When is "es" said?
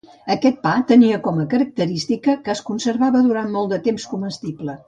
2.57-2.65